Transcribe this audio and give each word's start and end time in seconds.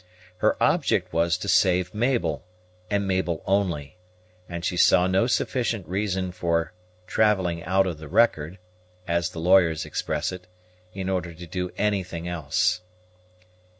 Her 0.37 0.57
object 0.59 1.13
was 1.13 1.37
to 1.37 1.47
save 1.47 1.93
Mabel, 1.93 2.43
and 2.89 3.07
Mabel 3.07 3.43
only; 3.45 3.99
and 4.49 4.65
she 4.65 4.75
saw 4.75 5.05
no 5.05 5.27
sufficient 5.27 5.87
reason 5.87 6.31
for 6.31 6.73
"travelling 7.05 7.63
out 7.65 7.85
of 7.85 7.99
the 7.99 8.07
record," 8.07 8.57
as 9.07 9.29
the 9.29 9.37
lawyers 9.39 9.85
express 9.85 10.31
it, 10.31 10.47
in 10.91 11.07
order 11.07 11.35
to 11.35 11.45
do 11.45 11.69
anything 11.77 12.27
else. 12.27 12.81